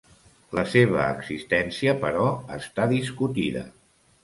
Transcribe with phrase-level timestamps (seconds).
[0.59, 2.25] La seva existència, però,
[2.59, 3.67] està discutida.